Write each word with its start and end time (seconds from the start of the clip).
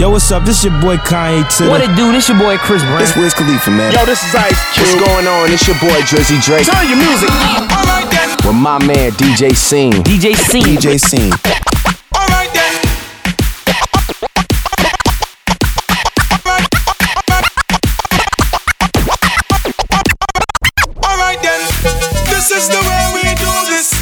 Yo, 0.00 0.08
what's 0.08 0.32
up? 0.32 0.42
This 0.46 0.64
your 0.64 0.72
boy 0.80 0.96
Kanye 0.96 1.44
Titter. 1.54 1.68
What 1.68 1.82
it 1.82 1.94
do? 1.94 2.10
This 2.10 2.26
your 2.26 2.38
boy 2.38 2.56
Chris 2.56 2.80
Brown. 2.80 3.00
This 3.00 3.14
Wiz 3.14 3.34
Khalifa, 3.34 3.68
man. 3.70 3.92
Yo, 3.92 4.06
this 4.06 4.24
is 4.24 4.34
Ice 4.34 4.56
Cube. 4.72 4.86
What's 4.88 4.96
going 4.96 5.26
on? 5.28 5.52
It's 5.52 5.68
your 5.68 5.76
boy 5.76 6.00
Drizzy 6.08 6.40
Drake. 6.40 6.64
Turn 6.64 6.88
your 6.88 6.96
music. 6.96 7.28
Alright 7.28 8.08
then, 8.08 8.32
With 8.48 8.56
my 8.56 8.80
man 8.80 9.12
DJ 9.20 9.54
Scene. 9.54 9.92
DJ 10.00 10.32
C. 10.32 10.62
DJ 10.64 10.96
Scene. 10.96 11.36
alright 12.16 12.48
then. 12.56 12.72
Alright 21.04 21.42
then, 21.44 21.60
this 22.32 22.48
is 22.48 22.72
the 22.72 22.80
way 22.88 23.02
we 23.20 23.28
do 23.36 23.52
this. 23.68 23.92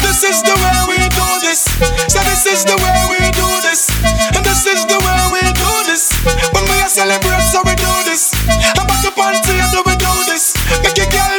This 0.00 0.24
is 0.24 0.40
the 0.48 0.56
way 0.56 0.96
we 0.96 0.96
do 1.12 1.28
this. 1.44 1.60
So 2.08 2.20
this 2.24 2.46
is 2.46 2.64
the 2.64 2.76
way 2.80 2.91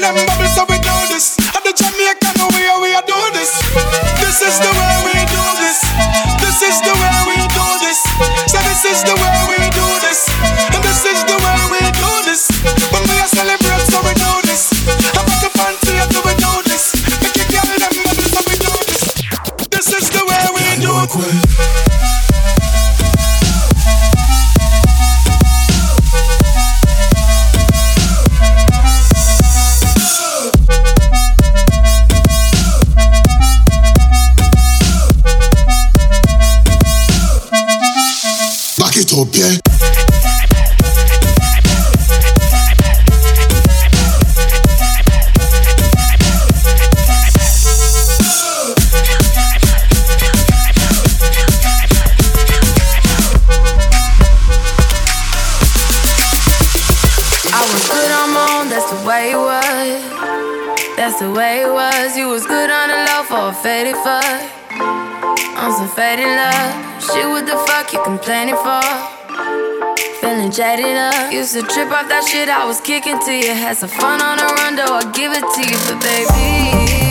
them 0.03 0.25
bubble, 0.25 0.47
so 0.47 0.65
we 0.67 0.82
up. 70.59 71.31
Used 71.31 71.53
to 71.53 71.61
trip 71.61 71.89
off 71.91 72.07
that 72.09 72.27
shit 72.29 72.49
I 72.49 72.65
was 72.65 72.79
kicking 72.79 73.19
to 73.25 73.33
you. 73.33 73.53
Had 73.53 73.77
some 73.77 73.89
fun 73.89 74.21
on 74.21 74.37
the 74.37 74.43
run, 74.43 74.75
though 74.75 74.93
I 74.93 75.11
give 75.11 75.31
it 75.31 75.41
to 75.41 75.61
you. 75.65 75.77
But 75.87 75.99
baby, 76.01 77.02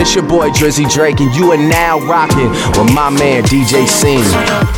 It's 0.00 0.14
your 0.14 0.24
boy 0.24 0.48
Drizzy 0.48 0.90
Drake, 0.90 1.20
and 1.20 1.34
you 1.36 1.52
are 1.52 1.58
now 1.58 2.00
rocking 2.00 2.48
with 2.48 2.90
my 2.94 3.10
man 3.10 3.42
DJ 3.42 3.86
Scene. 3.86 4.24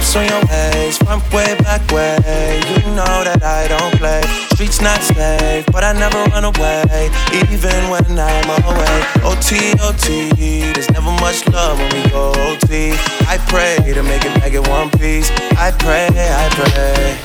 Swing 0.03 0.29
your 0.29 0.43
ways, 0.51 0.99
front 0.99 1.23
way, 1.33 1.55
back 1.63 1.81
way. 1.93 2.19
You 2.67 2.83
know 2.91 3.23
that 3.23 3.41
I 3.41 3.69
don't 3.69 3.95
play. 4.01 4.21
Streets 4.53 4.81
not 4.81 5.01
safe, 5.01 5.65
but 5.67 5.85
I 5.85 5.93
never 5.93 6.19
run 6.35 6.43
away, 6.43 7.09
even 7.39 7.89
when 7.89 8.19
I'm 8.19 8.51
away. 8.67 8.99
OT, 9.23 9.71
OT, 9.79 10.73
there's 10.73 10.91
never 10.91 11.13
much 11.23 11.47
love 11.47 11.79
when 11.79 12.03
we 12.03 12.11
go 12.11 12.35
OT. 12.51 12.91
I 13.31 13.39
pray 13.47 13.79
to 13.95 14.03
make 14.03 14.25
it 14.25 14.35
back 14.41 14.55
in 14.55 14.65
one 14.65 14.91
piece. 14.91 15.31
I 15.55 15.71
pray, 15.71 16.09
I 16.11 16.49
pray. 16.51 17.22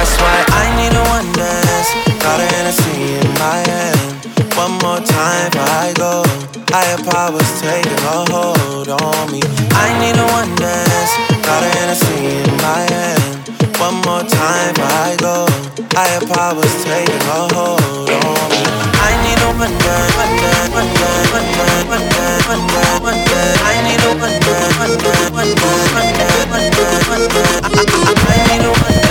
That's 0.00 0.16
why 0.16 0.32
I 0.56 0.64
need 0.80 0.96
a 0.96 1.04
one 1.12 1.28
dance. 1.36 1.92
Got 2.24 2.40
a 2.40 2.48
Hennessy 2.56 3.20
in 3.20 3.28
my 3.36 3.60
hand. 3.68 4.00
One 4.56 4.80
more 4.80 4.96
time 4.96 5.52
before 5.52 5.76
I 5.76 5.92
go. 5.92 6.24
Higher 6.72 6.96
powers 7.04 7.52
taking 7.60 8.00
a 8.08 8.24
hold 8.32 8.88
on 8.88 9.28
me. 9.28 9.44
I 9.76 9.92
need 10.00 10.16
a 10.16 10.24
one 10.32 10.48
dance. 10.56 11.12
Got 11.44 11.64
a 11.64 11.70
Hennessy 11.76 12.16
in 12.32 12.48
my 12.64 12.80
hand. 12.88 13.44
One 13.76 14.00
more 14.08 14.24
time 14.24 14.72
before 14.72 14.88
I 14.88 15.20
go. 15.20 15.44
Higher 15.92 16.24
powers 16.32 16.76
taking 16.80 17.20
a 17.20 17.52
hold 17.52 18.08
on 18.08 18.40
me. 18.48 18.64
I 19.04 19.12
need 19.20 19.36
a 19.36 19.52
one 19.52 19.76
dance, 19.84 20.16
one 20.16 20.32
dance, 20.40 20.72
one 20.80 20.88
dance, 20.96 21.28
one 21.28 21.44
dance, 21.60 21.84
one 21.92 22.08
dance, 22.08 22.48
one 22.48 22.64
dance, 22.72 23.04
one 23.04 23.20
dance. 23.28 23.60
I 23.68 23.76
need 23.84 24.00
a 24.00 24.16
one 24.16 24.38
dance, 24.48 24.80
one 24.80 24.96
dance, 24.96 25.28
one 25.28 25.52
dance, 25.60 25.92
one 25.92 26.72
dance, 26.72 27.04
one 27.04 27.28
dance, 27.28 27.68
I 28.16 28.48
need 28.48 28.64
a 28.64 28.72
one 28.72 28.96
dance, 28.96 29.09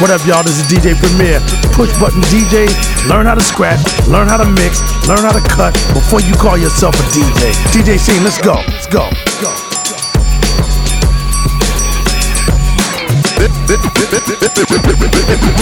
What 0.00 0.08
up, 0.08 0.24
y'all? 0.24 0.42
This 0.42 0.56
is 0.56 0.64
DJ 0.64 0.96
Premier. 0.96 1.44
Push 1.76 1.92
button 2.00 2.24
DJ. 2.32 2.64
Learn 3.06 3.26
how 3.26 3.34
to 3.34 3.44
scratch, 3.44 3.84
learn 4.08 4.28
how 4.28 4.38
to 4.38 4.48
mix, 4.48 4.80
learn 5.04 5.20
how 5.20 5.30
to 5.30 5.44
cut 5.44 5.76
before 5.92 6.22
you 6.24 6.32
call 6.32 6.56
yourself 6.56 6.94
a 6.96 7.04
DJ. 7.12 7.52
DJ 7.68 8.00
Scene, 8.00 8.24
let's 8.24 8.40
go. 8.40 8.54
Let's 8.72 8.86
go. 8.88 9.04
Let's 9.12 9.36
go. 9.44 9.52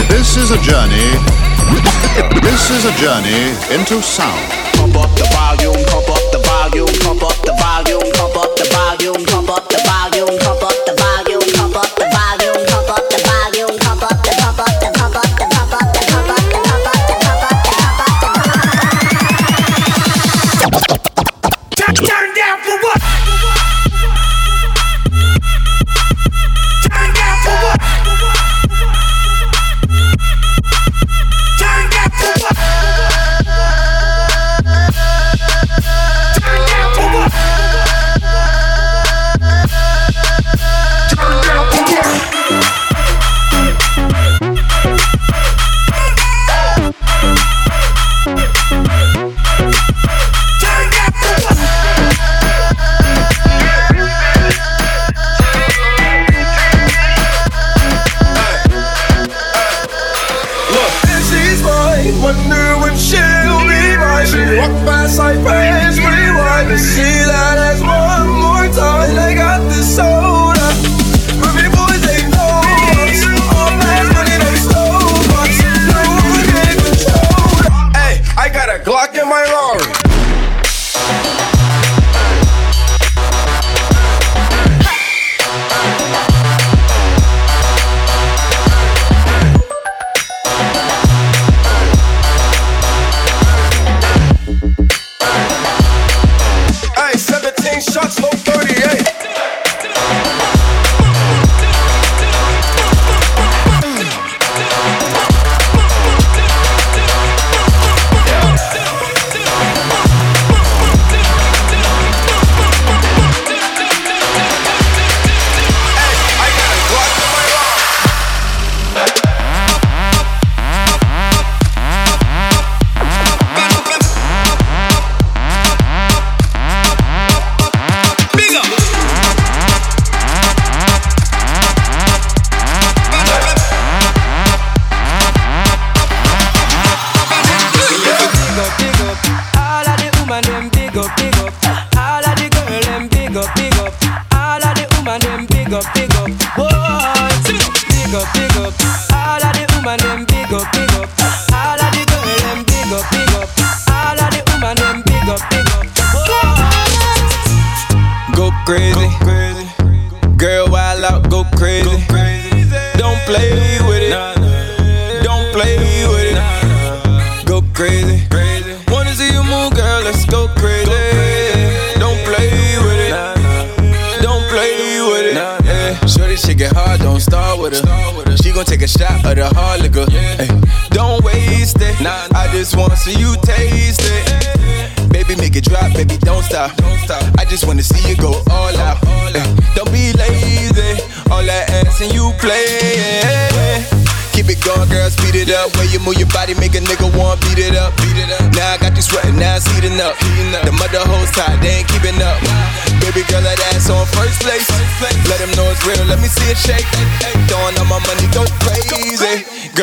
This 0.07 0.37
is 0.39 0.55
a 0.55 0.59
journey. 0.63 1.11
This 2.39 2.71
is 2.71 2.87
a 2.87 2.95
journey 3.03 3.59
into 3.75 4.01
sound. 4.01 4.39
Pump 4.79 4.95
up 5.03 5.11
the 5.19 5.27
volume, 5.35 5.83
pump 5.91 6.15
up 6.15 6.23
the 6.31 6.39
volume, 6.47 6.87
pump 7.03 7.27
up 7.27 7.35
the 7.43 7.59
volume, 7.59 8.07
pump 8.15 8.37
up 8.39 8.55
the 8.55 8.71
volume, 8.71 9.27
pump 9.27 9.51
up. 9.51 9.58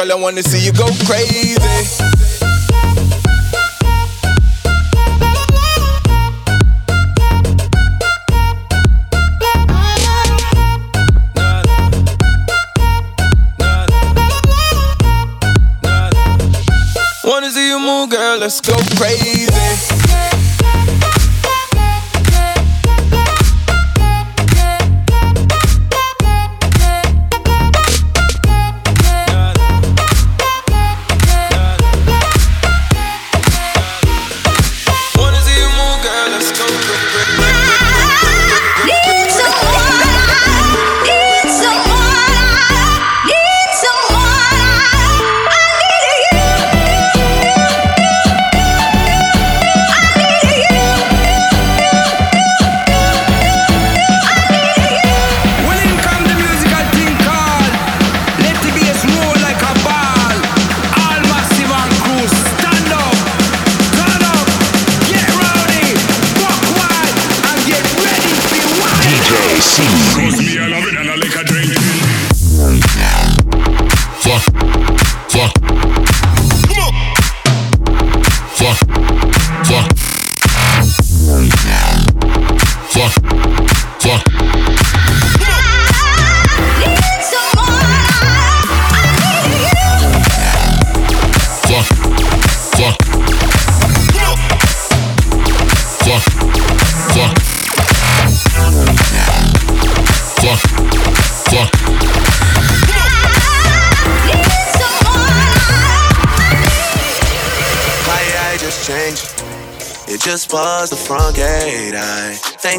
Girl, 0.07 0.19
I 0.19 0.21
wanna 0.21 0.43
see 0.43 0.63
you 0.63 0.71
go 0.71 0.85
crazy. 1.07 1.57
Wanna 17.23 17.49
see 17.49 17.69
you 17.69 17.79
move, 17.79 18.11
girl, 18.11 18.37
let's 18.37 18.61
go 18.61 18.75
crazy. 18.97 19.94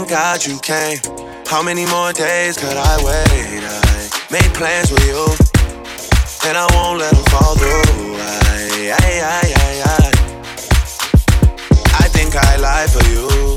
God 0.09 0.47
you 0.47 0.59
came. 0.61 0.99
How 1.49 1.63
many 1.63 1.85
more 1.87 2.13
days 2.13 2.57
could 2.57 2.77
I 2.77 2.97
wait? 3.03 3.63
I 3.65 4.09
made 4.31 4.55
plans 4.55 4.93
with 4.93 5.05
you, 5.05 5.27
and 6.47 6.57
I 6.57 6.67
won't 6.75 7.01
let 7.01 7.13
them 7.13 7.25
fall 7.27 7.57
through. 7.57 8.15
I, 8.15 8.95
I, 8.95 9.19
I, 9.19 9.55
I, 9.57 9.83
I. 9.83 10.11
I 12.05 12.09
think 12.09 12.37
I 12.37 12.57
lie 12.57 12.87
for 12.87 13.03
you. 13.11 13.57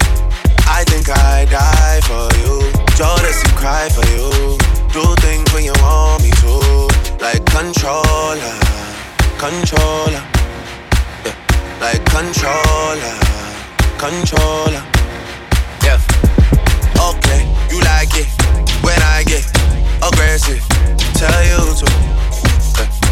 I 0.65 0.83
think 0.85 1.09
I 1.09 1.45
die 1.45 2.01
for 2.09 2.25
you. 2.41 2.65
Jodeci 2.97 3.49
cry 3.55 3.87
for 3.89 4.05
you. 4.09 4.57
Do 4.89 5.05
things 5.21 5.53
when 5.53 5.65
you 5.65 5.73
want 5.83 6.23
me 6.23 6.31
to, 6.41 6.89
like 7.21 7.45
controller, 7.45 8.57
controller, 9.37 10.23
yeah. 11.25 11.79
like 11.79 12.03
controller, 12.09 13.17
controller. 13.99 14.98
Okay, 16.99 17.47
you 17.71 17.79
like 17.81 18.11
it 18.15 18.27
when 18.83 18.99
I 19.01 19.23
get 19.23 19.45
aggressive. 20.03 20.59
Tell 21.15 21.41
you 21.43 21.59
to 21.79 21.87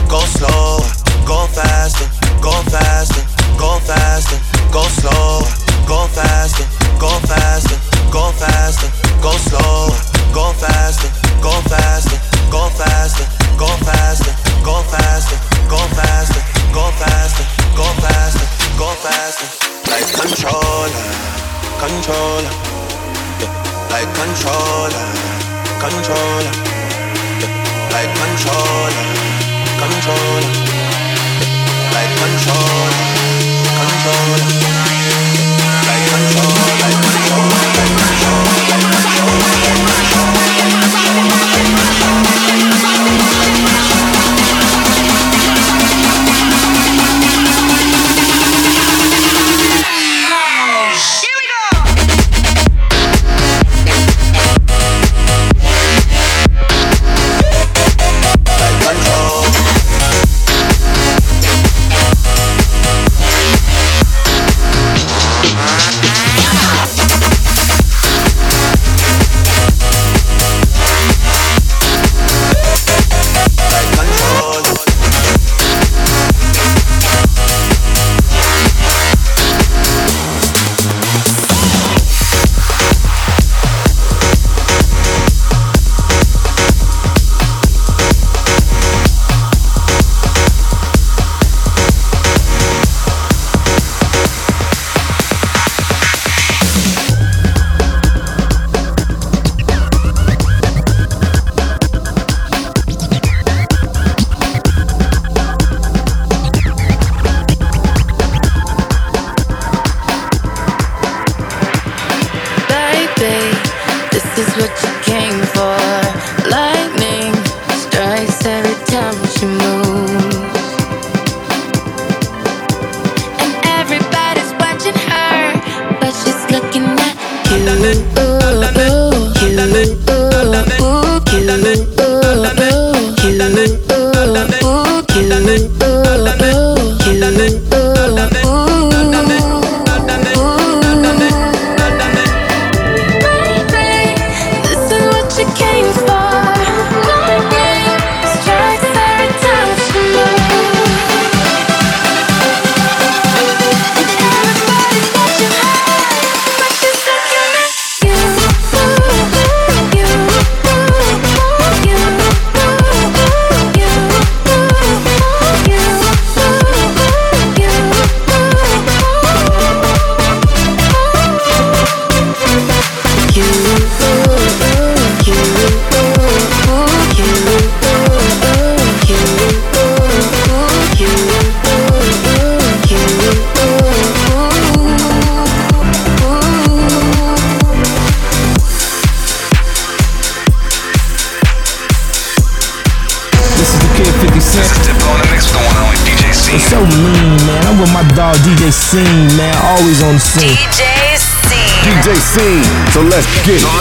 go 0.08 0.19
slower, 0.36 0.84
go 1.26 1.47
faster, 1.56 2.08
go 2.41 2.52
faster, 2.71 3.23
go 3.58 3.80
faster, 3.84 4.38
go 4.71 4.84
slower, 5.00 5.47
go 5.88 6.08
faster, 6.15 6.63
go 7.00 7.12
faster, 7.28 7.78
go 8.12 8.32
faster, 8.36 8.89
go 9.21 9.32
slower, 9.38 9.95
go 10.34 10.54
faster, 10.54 11.10
go 11.41 11.52
faster, 11.67 12.17
go 12.28 12.82
faster, 12.82 13.26
go 13.58 13.71
faster, 13.86 14.36
go 14.69 14.82
faster, 14.82 15.38
go 15.67 15.82
faster, 15.91 16.38
go 16.78 16.91
faster, 16.95 17.45
go 17.76 17.86
faster, 18.00 18.47
go 18.80 18.88
faster, 19.04 19.47
like 19.91 20.08
controller, 20.15 20.91
controller 21.80 22.87
like 23.89 24.10
controller, 24.15 25.08
controller, 25.80 26.52
like 27.93 28.12
controller, 28.21 29.06
controller, 29.80 30.47
like 31.93 32.12
controller, 32.19 32.91
controller. 33.80 34.57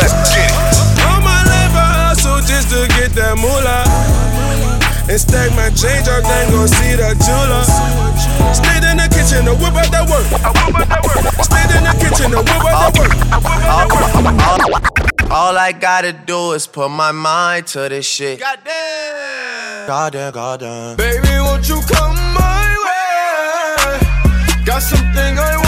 Let's 0.00 0.12
get 0.34 0.48
it. 0.48 0.74
So 0.74 0.80
let's 0.80 0.92
get 0.92 1.00
it. 1.00 1.04
All 1.08 1.20
my 1.20 1.40
life 1.44 1.74
I 1.74 2.12
hustle 2.12 2.40
just 2.44 2.70
to 2.70 2.86
get 2.96 3.12
that 3.16 3.36
moolah. 3.36 3.84
And 5.08 5.20
stack 5.20 5.54
my 5.54 5.70
change 5.70 6.08
up, 6.10 6.22
then 6.26 6.50
go 6.50 6.66
see 6.66 6.98
the 6.98 7.14
jeweler. 7.22 7.62
Stayed 8.50 8.82
in 8.90 8.98
the 8.98 9.06
kitchen 9.06 9.46
to 9.46 9.54
whip 9.54 9.74
out 9.78 9.90
that 9.94 10.02
work. 10.10 10.26
Stayed 11.46 11.70
in 11.78 11.84
the 11.86 11.94
kitchen 12.02 12.30
to 12.34 12.42
whip 12.42 12.64
out 12.66 12.90
that 12.90 13.06
work. 13.06 13.14
All 15.30 15.56
I 15.56 15.72
gotta 15.72 16.12
do 16.12 16.52
is 16.52 16.66
put 16.66 16.88
my 16.88 17.12
mind 17.12 17.66
to 17.68 17.88
this 17.88 18.06
shit. 18.06 18.40
Goddamn. 18.40 19.86
Goddamn, 19.86 20.32
goddamn. 20.32 20.96
Baby, 20.96 21.38
won't 21.38 21.68
you 21.68 21.80
come 21.86 22.16
my 22.34 22.76
way? 22.86 24.00
Got 24.64 24.82
something 24.82 25.38
I 25.38 25.56
want 25.56 25.65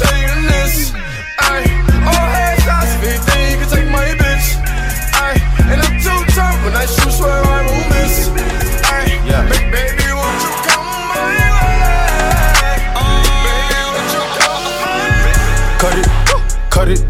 saying 0.00 0.42
this. 0.52 0.92
Ay, 1.40 1.64
all 2.06 2.26
hands 2.36 2.62
shots, 2.64 2.92
if 2.94 3.02
you 3.02 3.10
you 3.50 3.56
can 3.60 3.68
take 3.74 3.90
my 3.90 4.06
bitch. 4.22 4.46
Ay, 5.24 5.34
and 5.70 5.80
I'm 5.82 5.96
too 6.00 6.20
tough 6.34 6.56
when 6.64 6.74
I 6.76 6.84
shoot, 6.86 7.12
swear 7.18 7.32
I 7.32 7.60
won't 7.66 7.88
miss. 7.94 8.14
Ay, 8.94 9.06
Yeah. 9.28 9.42
ba- 9.48 9.70
baby, 9.74 10.06
won't 10.18 10.40
you 10.44 10.52
come 10.66 10.88
my 11.10 11.22
way? 11.28 11.78
Baby, 13.44 13.80
won't 13.92 14.10
you 14.14 14.24
come 14.38 14.64
my 14.82 15.02
way? 15.24 15.82
Cut 15.82 15.96
it, 16.00 16.08
cut 16.70 16.88
it, 16.94 17.00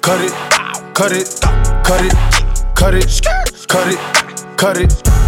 cut 0.00 0.20
it, 0.26 0.32
cut 0.94 1.12
it, 1.12 1.28
cut 1.88 2.02
it, 2.04 2.14
cut 2.74 2.94
it, 2.94 3.08
cut 3.68 3.86
it, 3.92 4.00
cut 4.56 4.76
it. 4.84 5.27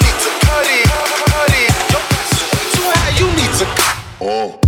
cut. 4.31 4.60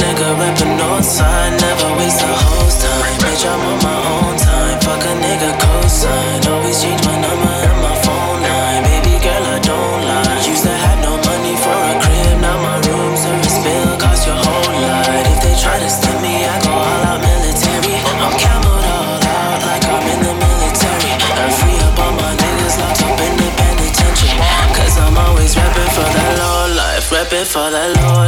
Nigga 0.00 0.28
reppin' 0.40 0.76
north 0.80 1.04
side. 1.04 1.52
Never 1.60 1.88
waste 2.00 2.22
a 2.24 2.32
host 2.44 2.82
time. 2.82 3.18
Bitch, 3.20 3.44
I'm 3.44 3.60
on 3.70 3.78
my 3.84 3.98
own 4.16 4.34
time. 4.36 4.78
Fuck 4.80 5.04
a 5.04 5.12
nigga 5.20 5.50
cosign. 5.60 6.40
Always 6.48 6.80
change 6.82 7.02
my 7.04 7.16
number 7.20 7.54
and 7.68 7.78
my 7.84 7.94
phone 8.04 8.40
line. 8.40 8.82
Baby 8.88 9.16
girl, 9.20 9.44
I 9.44 9.58
don't 9.60 10.00
lie. 10.08 10.40
Used 10.48 10.64
to 10.64 10.72
have 10.72 11.00
no 11.04 11.12
money 11.28 11.54
for 11.60 11.76
a 11.92 11.94
crib. 12.00 12.40
Now 12.40 12.56
my 12.64 12.76
room 12.88 13.12
service 13.16 13.58
bill 13.64 13.96
cost 14.00 14.26
your 14.26 14.40
whole 14.40 14.74
life. 14.80 15.28
If 15.32 15.38
they 15.44 15.54
try 15.60 15.76
to 15.78 15.90
stem 15.90 16.16
me, 16.24 16.34
I 16.48 16.56
go 16.64 16.72
all 16.72 17.02
out 17.10 17.20
military. 17.20 17.96
I'm 18.24 18.34
camoed 18.40 18.84
all 18.96 19.20
out 19.20 19.60
like 19.68 19.84
I'm 19.84 20.06
in 20.12 20.20
the 20.24 20.34
military. 20.34 21.12
And 21.40 21.52
free 21.60 21.78
up 21.86 21.98
all 22.00 22.14
my 22.16 22.32
niggas 22.40 22.76
locked 22.80 23.04
up 23.04 23.20
in 23.20 23.32
the 23.36 23.48
penitentiary. 23.60 24.40
Cause 24.76 24.96
I'm 24.96 25.16
always 25.16 25.52
reppin' 25.54 25.90
for 25.92 26.08
that 26.08 26.32
low 26.40 26.60
life. 26.76 27.04
Reppin' 27.12 27.46
for 27.46 27.68
that 27.68 27.88
low 28.00 28.19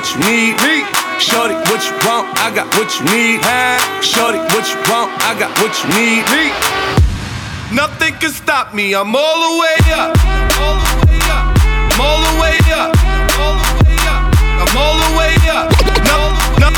what 0.00 0.14
you 0.14 0.20
need. 0.24 0.56
Me. 0.64 0.80
Shorty, 1.20 1.54
what 1.68 1.84
you 1.84 1.92
want? 2.08 2.24
I 2.40 2.48
got 2.54 2.72
what 2.72 2.88
you 2.96 3.04
need. 3.12 3.44
Shorty, 4.00 4.40
what 4.56 4.64
you 4.72 4.80
want? 4.88 5.12
I 5.28 5.36
got 5.36 5.52
what 5.60 5.76
you 5.76 5.92
need. 5.92 6.24
Me. 6.32 6.48
Nothing 7.76 8.14
can 8.16 8.32
stop 8.32 8.72
me. 8.72 8.94
I'm 8.94 9.14
all 9.14 9.38
the 9.44 9.52
way 9.60 9.76
up. 9.92 10.16
All 10.56 10.80
the 10.80 11.04
way 11.04 11.20
up. 11.28 11.52
I'm 11.92 12.00
all 12.00 12.16
the 12.16 12.34
way 12.40 12.56
up. 12.72 12.96
All 13.44 13.60
the 13.60 13.68
way 13.84 14.00
up. 14.08 14.22
I'm 14.64 14.72
all 14.80 14.96
the 15.04 15.10
way 15.20 15.36
up. 15.52 15.68
No, 16.08 16.18
no, 16.64 16.68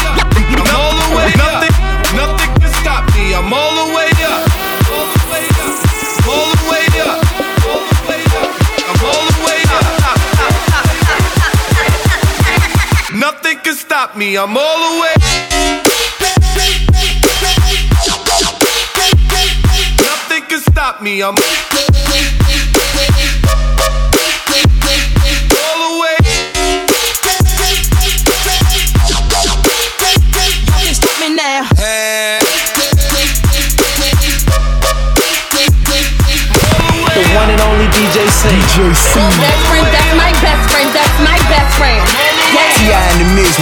I'm 0.58 0.74
all 0.74 0.94
the 0.98 1.08
way 1.14 1.30
up. 1.38 1.62
Nothing, 1.62 1.74
nothing 2.18 2.50
can 2.58 2.72
stop 2.82 3.06
me. 3.14 3.34
I'm 3.38 3.52
all 3.54 3.86
the 3.86 3.94
way 3.94 4.01
stop 13.92 14.16
me. 14.16 14.38
I'm 14.38 14.56
all 14.56 14.78
the 14.78 15.00
way. 15.02 15.14
Nothing 20.00 20.44
can 20.48 20.60
stop 20.60 21.02
me. 21.02 21.22
I'm 21.22 21.34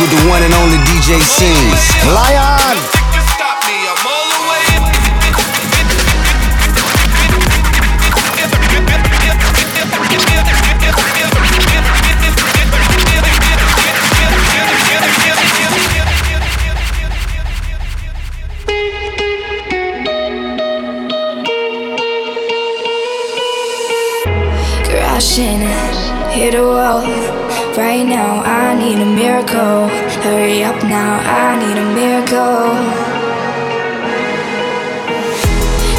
with 0.01 0.11
the 0.11 0.29
one 0.31 0.43
and 0.43 0.55
only 0.55 0.79
DJ 0.89 1.21
C. 1.21 1.45
Lion. 2.15 2.79
Crashing, 24.89 25.61
it 25.61 26.33
hit 26.33 26.55
a 26.55 26.63
wall. 26.63 27.51
Right 27.77 28.05
now, 28.05 28.43
I 28.45 28.70
need 28.91 29.03
a 29.03 29.07
miracle. 29.07 29.87
Hurry 30.25 30.65
up 30.65 30.83
now, 30.83 31.21
I 31.23 31.55
need 31.63 31.79
a 31.79 31.89
miracle. 31.95 32.75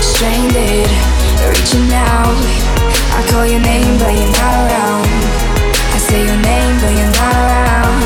Stranded, 0.03 0.89
reaching 1.47 1.87
out. 1.93 2.35
I 3.15 3.21
call 3.31 3.45
your 3.47 3.61
name, 3.61 3.97
but 3.97 4.11
you're 4.11 4.35
not 4.35 4.55
around. 4.67 5.07
I 5.95 5.97
say 6.03 6.19
your 6.19 6.41
name, 6.51 6.75
but 6.83 6.91
you're 6.99 7.15
not 7.21 7.35
around. 7.47 8.01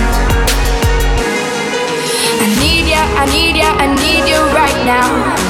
I 2.43 2.47
need 2.61 2.85
ya, 2.85 3.01
I 3.21 3.25
need 3.33 3.55
ya, 3.57 3.69
I 3.83 3.87
need 3.89 4.29
you 4.29 4.41
right 4.53 4.79
now. 4.85 5.44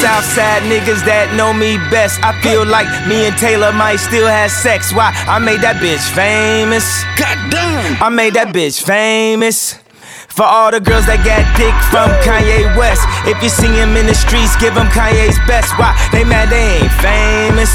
Southside 0.00 0.62
niggas 0.68 1.00
that 1.08 1.32
know 1.36 1.52
me 1.56 1.80
best, 1.88 2.20
I 2.22 2.36
feel 2.44 2.66
like 2.68 2.86
me 3.08 3.26
and 3.26 3.36
Taylor 3.36 3.72
might 3.72 3.96
still 3.96 4.28
have 4.28 4.50
sex. 4.50 4.92
Why? 4.92 5.12
I 5.26 5.38
made 5.38 5.62
that 5.62 5.80
bitch 5.80 6.04
famous. 6.12 6.84
Goddamn. 7.16 7.96
I 8.02 8.08
made 8.12 8.34
that 8.34 8.52
bitch 8.52 8.82
famous. 8.84 9.80
For 10.28 10.44
all 10.44 10.70
the 10.70 10.84
girls 10.84 11.08
that 11.08 11.24
got 11.24 11.48
dick 11.56 11.72
from 11.88 12.12
Kanye 12.20 12.68
West. 12.76 13.00
If 13.24 13.40
you 13.40 13.48
see 13.48 13.72
him 13.72 13.96
in 13.96 14.04
the 14.04 14.12
streets, 14.12 14.52
give 14.60 14.76
him 14.76 14.84
Kanye's 14.92 15.40
best. 15.48 15.72
Why? 15.80 15.96
They 16.12 16.28
mad 16.28 16.52
they 16.52 16.84
ain't 16.84 16.92
famous. 17.00 17.72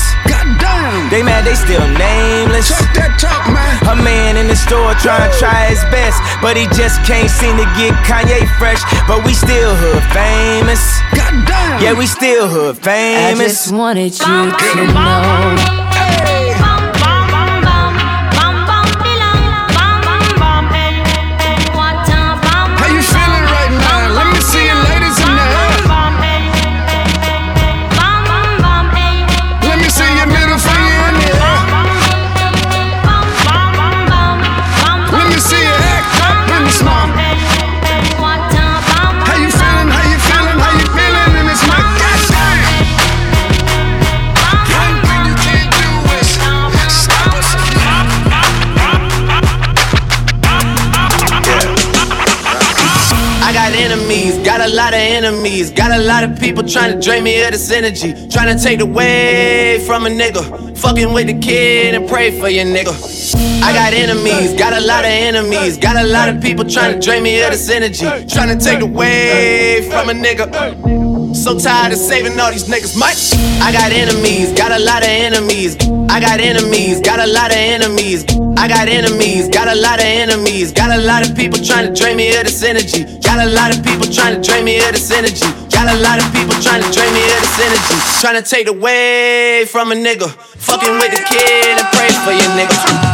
Goddamn. 0.59 1.09
They 1.09 1.23
mad 1.23 1.45
they 1.45 1.55
still 1.55 1.85
nameless. 1.87 2.69
Talk 2.69 2.87
that 2.95 3.15
talk, 3.19 3.47
man. 3.53 3.71
A 3.87 3.95
man 4.03 4.37
in 4.37 4.47
the 4.47 4.55
store 4.55 4.93
trying 4.99 5.29
to 5.29 5.31
try 5.37 5.67
his 5.67 5.83
best. 5.93 6.19
But 6.41 6.57
he 6.57 6.65
just 6.75 7.03
can't 7.05 7.29
seem 7.29 7.57
to 7.57 7.67
get 7.77 7.93
Kanye 8.03 8.47
fresh. 8.57 8.81
But 9.07 9.25
we 9.25 9.33
still 9.33 9.75
hood 9.75 10.03
famous. 10.11 10.81
Goddamn. 11.15 11.81
Yeah, 11.81 11.93
we 11.93 12.07
still 12.07 12.47
hood 12.47 12.77
famous. 12.77 13.23
I 13.23 13.33
famous. 13.33 13.51
just 13.53 13.73
wanted 13.73 14.11
you 14.17 14.51
to 14.51 14.93
know. 14.93 15.80
Enemies, 55.23 55.69
got 55.69 55.91
a 55.91 56.01
lot 56.01 56.23
of 56.23 56.39
people 56.39 56.63
trying 56.63 56.93
to 56.93 56.99
drain 56.99 57.23
me 57.23 57.43
of 57.43 57.51
this 57.51 57.71
energy, 57.71 58.13
trying 58.29 58.55
to 58.55 58.61
take 58.61 58.79
away 58.79 59.83
from 59.85 60.05
a 60.05 60.09
nigga. 60.09 60.77
Fucking 60.77 61.13
with 61.13 61.27
the 61.27 61.37
kid 61.39 61.93
and 61.93 62.09
pray 62.09 62.39
for 62.39 62.49
your 62.49 62.65
nigga. 62.65 62.93
I 63.63 63.71
got 63.73 63.93
enemies, 63.93 64.53
got 64.53 64.73
a 64.73 64.81
lot 64.81 65.05
of 65.05 65.11
enemies, 65.11 65.77
got 65.77 65.95
a 65.95 66.07
lot 66.07 66.27
of 66.29 66.41
people 66.41 66.65
trying 66.65 66.99
to 66.99 67.05
drain 67.05 67.23
me 67.23 67.41
of 67.43 67.51
this 67.51 67.69
energy, 67.69 68.05
trying 68.27 68.57
to 68.57 68.63
take 68.63 68.81
away 68.81 69.87
from 69.89 70.09
a 70.09 70.13
nigga. 70.13 71.00
So 71.41 71.57
tired 71.57 71.91
of 71.91 71.97
saving 71.97 72.39
all 72.39 72.51
these 72.51 72.69
niggas, 72.69 72.93
Mike. 72.93 73.17
I 73.65 73.73
got 73.73 73.91
enemies, 73.91 74.53
got 74.53 74.71
a 74.71 74.77
lot 74.77 75.01
of 75.01 75.09
enemies. 75.09 75.73
I 76.05 76.21
got 76.21 76.39
enemies, 76.39 77.01
got 77.01 77.17
a 77.19 77.25
lot 77.25 77.49
of 77.49 77.57
enemies. 77.57 78.25
I 78.61 78.67
got 78.67 78.87
enemies, 78.87 79.49
got 79.49 79.67
a 79.67 79.73
lot 79.73 79.97
of 79.97 80.05
enemies. 80.05 80.71
Got 80.71 80.91
a 80.93 81.01
lot 81.01 81.27
of 81.27 81.35
people 81.35 81.57
trying 81.57 81.91
to 81.91 81.99
drain 81.99 82.17
me 82.17 82.29
of 82.37 82.45
this 82.45 82.61
energy. 82.61 83.05
Got 83.25 83.41
a 83.41 83.49
lot 83.49 83.75
of 83.75 83.83
people 83.83 84.05
trying 84.05 84.37
to 84.37 84.41
drain 84.45 84.65
me 84.65 84.77
of 84.85 84.93
this 84.93 85.09
energy. 85.09 85.49
Got 85.73 85.89
a 85.89 85.97
lot 86.05 86.21
of 86.21 86.29
people 86.29 86.53
trying 86.61 86.85
to 86.85 86.91
drain 86.93 87.11
me 87.11 87.25
of 87.25 87.41
this 87.41 87.57
energy. 87.57 87.95
Trying 88.21 88.37
to 88.37 88.45
take 88.47 88.67
away 88.67 89.65
from 89.65 89.91
a 89.91 89.95
nigga. 89.95 90.29
Fucking 90.29 90.93
with 90.93 91.09
the 91.09 91.25
kid 91.25 91.73
and 91.73 91.87
pray 91.97 92.13
for 92.21 92.37
your 92.37 92.53
nigga. 92.53 93.10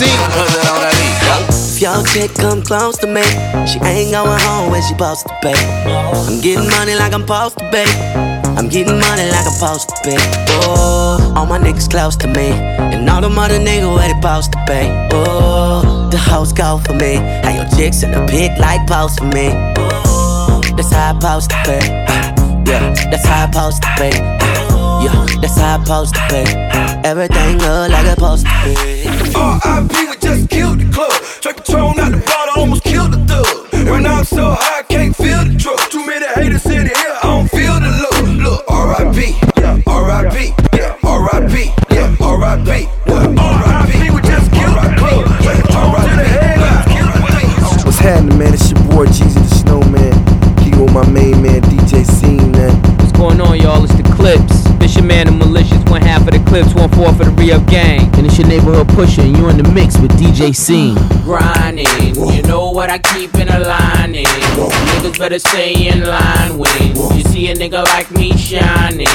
If 0.00 1.82
your 1.82 2.04
chick 2.06 2.32
come 2.34 2.62
close 2.62 2.96
to 2.98 3.06
me, 3.08 3.22
she 3.66 3.80
ain't 3.82 4.12
going 4.12 4.40
home 4.42 4.70
when 4.70 4.80
she 4.82 4.88
supposed 4.88 5.26
to 5.26 5.34
pay. 5.42 5.54
I'm 5.86 6.40
getting 6.40 6.68
money 6.70 6.94
like 6.94 7.12
I'm 7.12 7.22
supposed 7.22 7.58
to 7.58 7.68
pay. 7.70 7.84
I'm 8.56 8.68
getting 8.68 8.98
money 8.98 9.28
like 9.28 9.46
I'm 9.46 9.52
supposed 9.52 9.88
to 9.88 9.94
pay. 10.04 10.16
Oh, 10.62 11.34
all 11.36 11.46
my 11.46 11.58
niggas 11.58 11.90
close 11.90 12.14
to 12.16 12.28
me, 12.28 12.50
and 12.50 13.10
all 13.10 13.20
the 13.20 13.28
mother 13.28 13.58
niggas 13.58 13.92
where 13.92 14.06
they 14.06 14.14
supposed 14.14 14.52
to 14.52 14.64
pay. 14.68 15.08
Oh, 15.12 16.08
the 16.10 16.18
hoes 16.18 16.52
go 16.52 16.78
for 16.78 16.94
me, 16.94 17.16
how 17.16 17.50
your 17.50 17.66
chicks 17.76 18.04
in 18.04 18.12
the 18.12 18.24
pic 18.26 18.56
like 18.58 18.86
post 18.86 19.18
for 19.18 19.26
me. 19.26 19.50
Oh, 19.78 20.60
that's 20.76 20.92
how 20.92 21.10
I 21.10 21.18
supposed 21.18 21.50
to 21.50 21.56
pay. 21.64 21.88
Yeah, 22.70 22.94
that's 23.10 23.26
how 23.26 23.46
I 23.46 23.50
supposed 23.50 23.82
to 23.82 23.88
pay. 23.98 24.37
Yeah, 25.00 25.26
that's 25.40 25.56
how 25.56 25.78
I 25.78 25.84
supposed 25.84 26.14
to 26.14 26.20
pay. 26.28 26.44
Everything 27.04 27.58
look 27.58 27.90
like 27.90 28.04
it's 28.06 28.14
supposed 28.14 28.46
to 28.46 28.52
be. 28.64 28.74
R.I.P. 29.34 29.94
we 30.08 30.16
just 30.18 30.50
killed 30.50 30.80
the 30.80 30.90
club. 30.92 31.12
Track 31.40 31.56
Patron 31.64 31.98
out 32.00 32.10
the 32.10 32.18
bottle, 32.26 32.62
almost 32.62 32.82
killed 32.84 33.12
the 33.12 33.18
thug. 33.26 33.46
And 33.72 34.06
I'm 34.06 34.24
so 34.24 34.50
high, 34.50 34.80
I 34.80 34.82
can't 34.82 35.14
feel 35.14 35.44
the 35.44 35.54
drug. 35.56 35.78
Too 35.90 36.04
many 36.04 36.26
haters 36.26 36.66
in 36.66 36.84
the 36.86 36.96
air, 36.96 37.14
I 37.22 37.26
don't 37.26 37.48
feel 37.48 37.74
the 37.78 37.90
love. 38.02 38.28
Look, 38.42 38.64
R.I.P. 38.68 38.97
for 56.94 57.12
the 57.12 57.30
re-up 57.36 57.66
gang. 57.66 58.10
And 58.16 58.26
it's 58.26 58.38
your 58.38 58.48
neighborhood 58.48 58.88
pusher, 58.88 59.22
and 59.22 59.36
you're 59.36 59.50
in 59.50 59.56
the 59.56 59.68
mix 59.72 59.98
with 59.98 60.12
DJ 60.12 60.54
C. 60.54 60.94
Grinding, 61.24 61.86
you 62.34 62.42
know 62.42 62.70
what 62.70 62.90
I 62.90 62.98
keep 62.98 63.34
in 63.34 63.48
a 63.48 63.58
line. 63.60 64.14
Niggas 64.14 65.18
better 65.18 65.38
stay 65.38 65.88
in 65.88 66.04
line 66.04 66.58
with. 66.58 66.80
You 67.14 67.22
see 67.30 67.50
a 67.50 67.54
nigga 67.54 67.84
like 67.84 68.10
me 68.10 68.36
shining. 68.36 69.06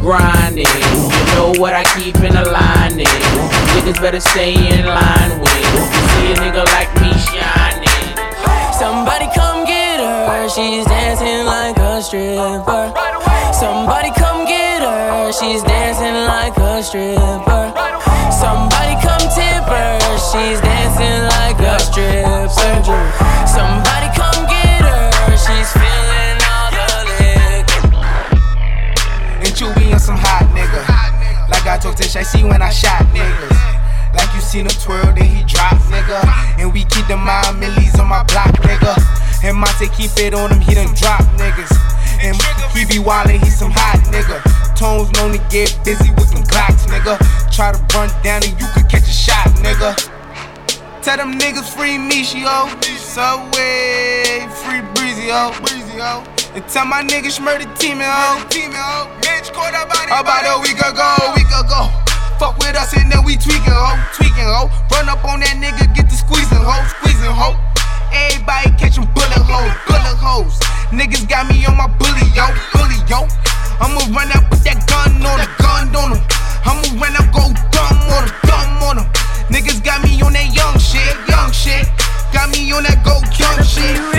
Grinding, 0.00 0.66
you 0.66 1.24
know 1.34 1.52
what 1.58 1.74
I 1.74 1.84
keep 1.98 2.16
in 2.16 2.36
a. 2.36 2.44
Niggas 3.76 4.00
better 4.00 4.20
stay 4.20 4.54
in 4.54 4.86
line 4.86 5.40
with. 5.40 5.62
You 5.62 5.82
see 6.12 6.32
a 6.32 6.36
nigga 6.36 6.64
like 6.64 6.92
me 7.00 7.12
shining. 7.18 7.65
Somebody 8.78 9.26
come 9.34 9.64
get 9.64 10.00
her, 10.00 10.48
she's 10.50 10.84
dancing 10.84 11.46
like 11.46 11.78
a 11.78 12.02
stripper. 12.02 12.92
Somebody 13.50 14.10
come 14.10 14.44
get 14.44 14.82
her, 14.82 15.32
she's 15.32 15.62
dancing 15.62 16.12
like 16.28 16.54
a 16.58 16.82
stripper. 16.82 17.72
Somebody 18.28 18.92
come 19.00 19.24
tip 19.32 19.64
her, 19.64 19.98
she's 20.28 20.60
dancing 20.60 21.24
like 21.40 21.58
a 21.58 21.80
stripper. 21.80 22.48
Somebody 23.48 24.08
come 24.12 24.44
get 24.44 24.84
her, 24.84 25.10
she's 25.40 25.72
feeling 25.72 26.36
all 26.44 26.68
the 26.76 26.86
liquor. 27.08 27.96
And 29.40 29.58
you 29.58 29.72
be 29.72 29.94
on 29.94 29.98
some 29.98 30.18
hot 30.18 30.44
nigga. 30.52 30.84
Like 31.48 31.66
I 31.66 31.78
Tish, 31.78 32.14
I 32.14 32.22
see 32.22 32.44
when 32.44 32.60
I 32.60 32.68
shot 32.68 33.06
niggas. 33.14 33.75
Like 34.16 34.32
you 34.34 34.40
seen 34.40 34.66
him 34.66 34.76
twirl, 34.80 35.12
then 35.12 35.24
he 35.24 35.44
drop, 35.44 35.76
nigga. 35.92 36.24
And 36.58 36.72
we 36.72 36.84
keep 36.84 37.06
the 37.06 37.16
mind 37.16 37.60
millies 37.60 37.98
on 38.00 38.08
my 38.08 38.24
block, 38.24 38.52
nigga. 38.64 38.96
And 39.44 39.56
Monte 39.56 39.88
keep 39.92 40.10
it 40.16 40.34
on 40.34 40.50
him, 40.50 40.60
he 40.60 40.74
done 40.74 40.92
drop 40.94 41.22
niggas. 41.36 41.70
And 42.24 42.34
he 42.72 42.84
be 42.88 42.98
wildin', 42.98 43.44
he 43.44 43.50
some 43.50 43.70
hot 43.70 44.00
nigga. 44.08 44.40
Tones 44.74 45.12
known 45.12 45.32
to 45.32 45.38
get 45.48 45.76
busy 45.84 46.10
with 46.16 46.32
them 46.32 46.42
Glocks, 46.44 46.86
nigga. 46.88 47.16
Try 47.52 47.72
to 47.72 47.78
run 47.96 48.08
down 48.22 48.42
and 48.44 48.52
you 48.58 48.66
could 48.72 48.88
catch 48.88 49.04
a 49.04 49.12
shot, 49.12 49.48
nigga. 49.60 49.92
Tell 51.02 51.16
them 51.16 51.38
niggas 51.38 51.68
free 51.68 51.96
Meechie. 51.96 52.44
Subway, 52.98 54.48
free 54.64 54.80
Breezy, 54.94 55.28
oh, 55.30 55.56
Breezy, 55.60 56.00
oh. 56.00 56.24
And 56.54 56.66
tell 56.68 56.86
my 56.86 57.02
niggas 57.02 57.40
murder 57.42 57.72
team, 57.76 57.98
oh. 58.00 58.46
Team, 58.50 58.72
oh. 58.74 59.08
Bitch, 59.20 59.52
caught 59.52 59.74
up 59.74 59.88
about 59.88 60.58
a 60.58 60.62
week 60.62 60.78
ago. 60.78 61.35
With 62.86 63.14
us 63.14 63.26
we 63.26 63.34
tweaking, 63.34 63.74
ho, 63.74 63.98
tweaking, 64.14 64.46
ho. 64.46 64.70
Run 64.94 65.08
up 65.08 65.24
on 65.26 65.40
that 65.40 65.58
nigga, 65.58 65.90
get 65.90 66.06
the 66.06 66.14
squeezing, 66.14 66.62
ho, 66.62 66.86
squeezing, 66.86 67.34
ho. 67.34 67.58
Everybody 68.14 68.70
catching 68.78 69.10
bullet 69.10 69.42
holes, 69.42 69.74
bullet 69.90 70.14
holes. 70.22 70.54
Niggas 70.94 71.26
got 71.26 71.50
me 71.50 71.66
on 71.66 71.74
my 71.74 71.90
bully, 71.98 72.22
yo, 72.30 72.46
bully, 72.70 72.94
yo. 73.10 73.26
I'ma 73.82 73.98
run 74.14 74.30
up 74.38 74.46
with 74.54 74.62
that 74.70 74.86
gun 74.86 75.18
on 75.18 75.42
him, 75.42 75.50
gun 75.58 75.90
on 75.98 76.14
him. 76.14 76.22
I'ma 76.62 76.86
run 77.02 77.18
up, 77.18 77.26
go 77.34 77.50
dumb 77.74 78.06
on 78.06 78.22
him, 78.22 78.34
dumb 78.46 78.82
on 78.86 78.96
him. 79.02 79.06
Niggas 79.50 79.82
got 79.82 80.06
me 80.06 80.22
on 80.22 80.38
that 80.38 80.46
young 80.54 80.78
shit, 80.78 81.10
young 81.26 81.50
shit. 81.50 81.90
Got 82.30 82.54
me 82.54 82.70
on 82.70 82.86
that 82.86 83.02
go 83.02 83.18
young 83.34 83.66
shit. 83.66 84.15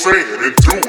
Saying 0.00 0.26
it 0.30 0.40
and 0.42 0.56
do 0.56 0.79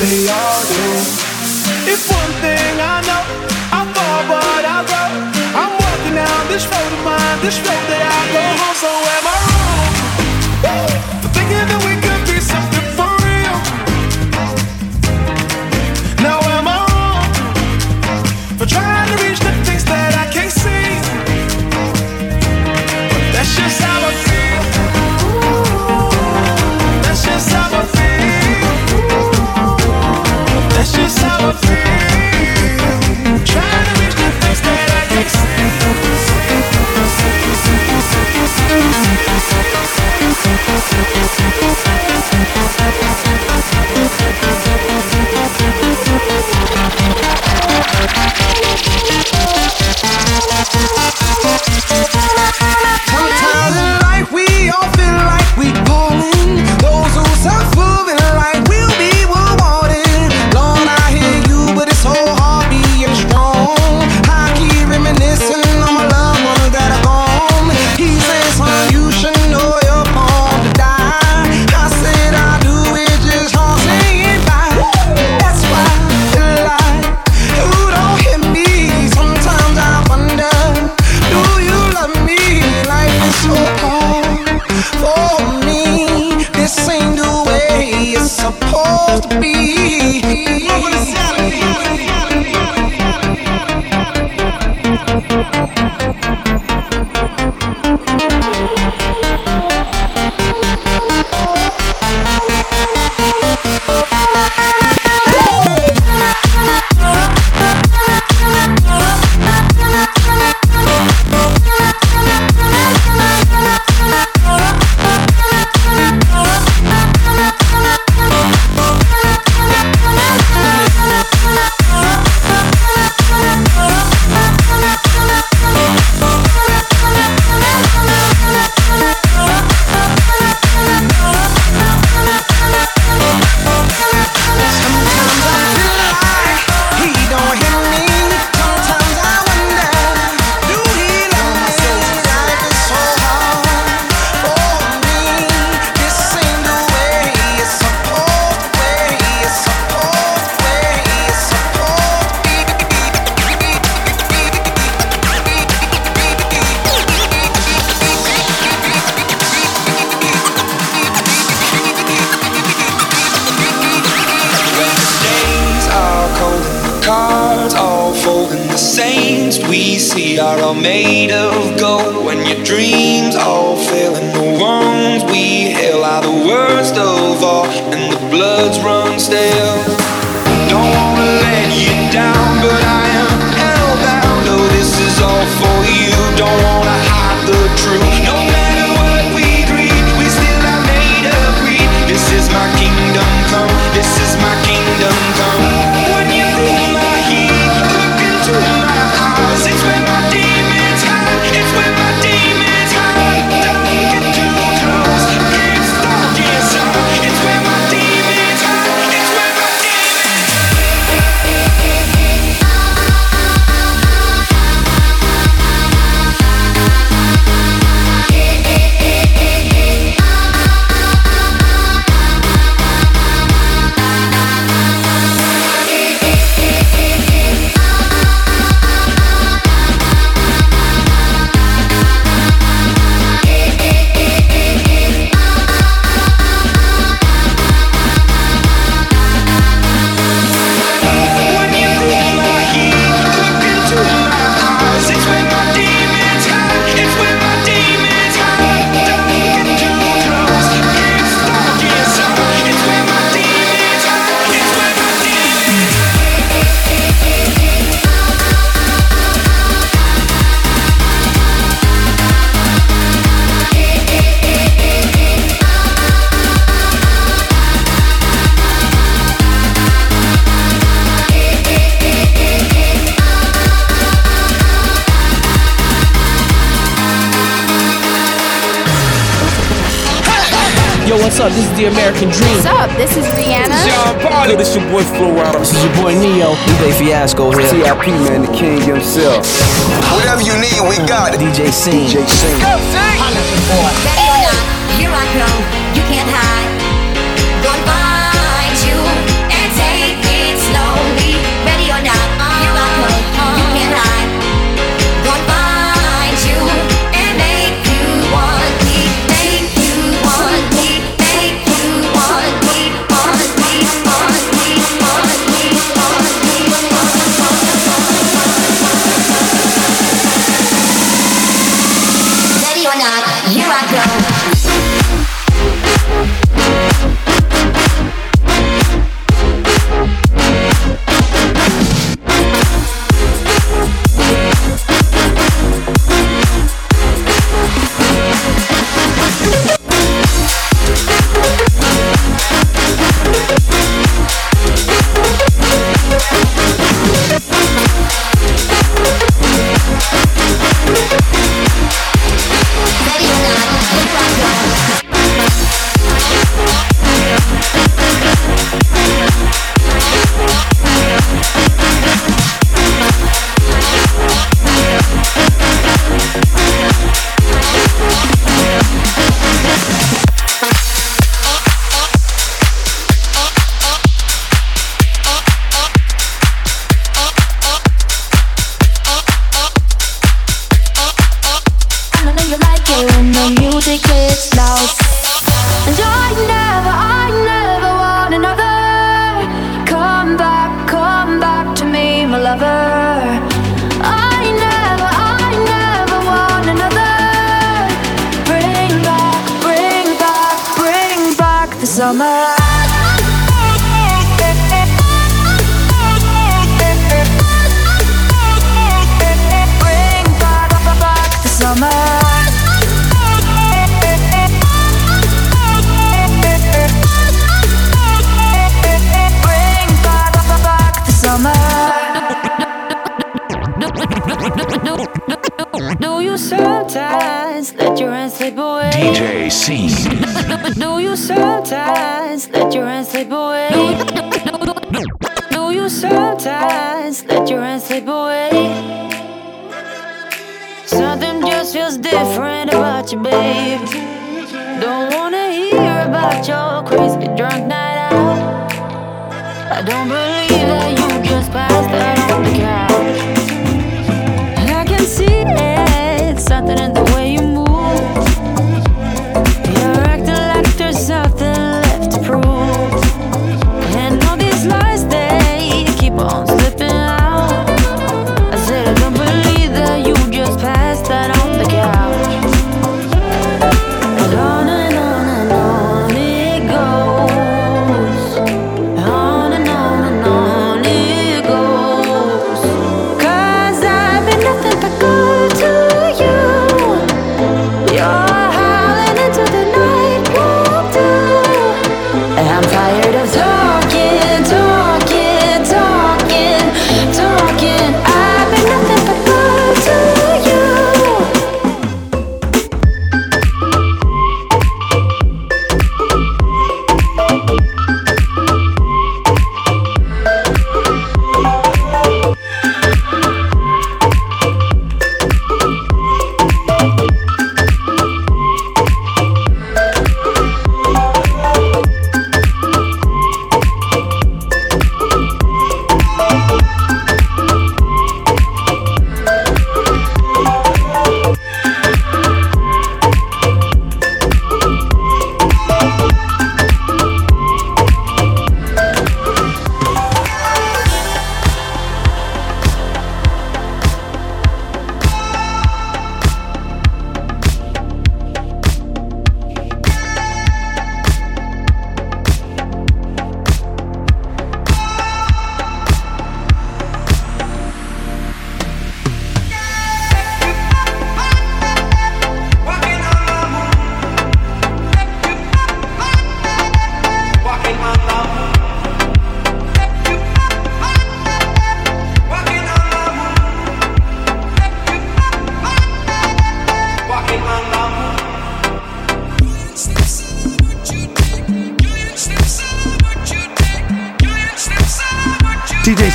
they 0.00 0.28
all 0.28 0.60
do. 0.66 0.84
If 1.86 2.00
one 2.10 2.32
thing 2.42 2.74
I 2.80 3.00
know, 3.08 3.22
I 3.70 3.80
fall 3.94 4.22
but 4.30 4.64
I 4.64 4.78
grow. 4.88 5.10
I'm 5.60 5.72
walking 5.82 6.14
down 6.14 6.42
this 6.48 6.64
road 6.66 6.92
of 6.96 7.02
mine, 7.04 7.38
this 7.42 7.58
road 7.58 7.84
that 7.90 8.02
I 8.02 8.20
go 8.34 8.42
home. 8.62 8.76
So 8.82 8.88
am 8.88 9.26
I? 9.28 9.43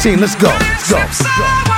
2016. 0.01 0.19
Let's 0.21 0.35
go. 0.35 0.47
Let's 0.47 0.89
go. 0.89 0.97
Let's 0.97 1.21
go. 1.21 1.68